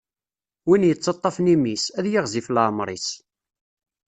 [0.67, 3.07] Win yettaṭṭafen imi-s, ad yiɣzif leɛmeṛ-is.